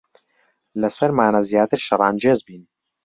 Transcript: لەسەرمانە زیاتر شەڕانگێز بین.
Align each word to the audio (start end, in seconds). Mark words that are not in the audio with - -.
لەسەرمانە 0.81 1.41
زیاتر 1.49 1.79
شەڕانگێز 1.87 2.39
بین. 2.47 2.63